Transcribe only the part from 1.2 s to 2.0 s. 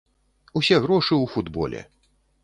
ў футболе.